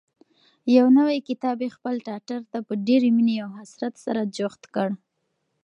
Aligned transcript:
یو 0.77 0.85
نوی 0.97 1.17
کتاب 1.29 1.57
یې 1.65 1.69
خپل 1.75 1.95
ټټر 2.07 2.41
ته 2.51 2.57
په 2.67 2.73
ډېرې 2.87 3.09
مینې 3.17 3.35
او 3.43 3.49
حسرت 3.59 3.95
جوخت 4.37 4.63
کړ. 4.75 4.89